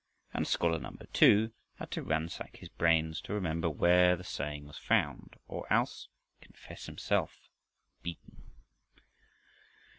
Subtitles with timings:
[0.33, 4.79] And scholar number two had to ransack his brains to remember where the saying was
[4.79, 6.07] found, or else
[6.41, 7.51] confess himself
[8.01, 8.49] beaten.